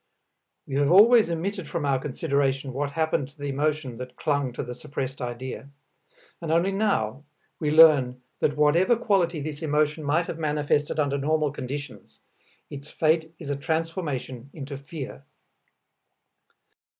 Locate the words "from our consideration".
1.67-2.73